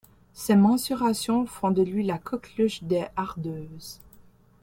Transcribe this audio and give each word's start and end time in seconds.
Ses 0.33 0.55
mensurations 0.55 1.45
font 1.45 1.69
de 1.69 1.83
lui 1.83 2.03
la 2.03 2.17
coqueluche 2.17 2.81
des 2.81 3.05
hardeuses. 3.15 3.99